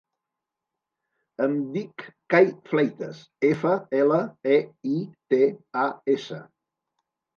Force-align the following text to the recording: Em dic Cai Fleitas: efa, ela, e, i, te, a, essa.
Em 1.47 1.51
dic 1.75 2.05
Cai 2.35 2.49
Fleitas: 2.71 3.19
efa, 3.53 3.75
ela, 3.99 4.19
e, 4.57 4.59
i, 4.95 4.99
te, 5.35 5.43
a, 5.83 5.85
essa. 6.17 6.41